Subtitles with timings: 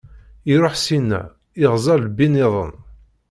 [0.53, 1.21] Iṛuḥ syenna,
[1.63, 2.73] iɣza lbi- nniḍen.